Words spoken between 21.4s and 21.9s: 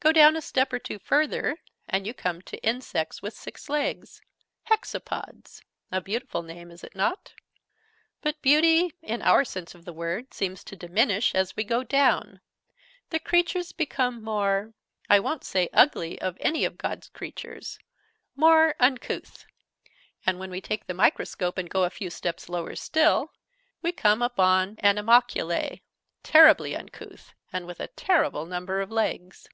and go a